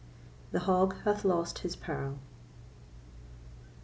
The 0.51 0.61
Hog 0.61 0.95
hath 1.03 1.23
lost 1.23 1.59
his 1.59 1.75
Pearl. 1.75 2.17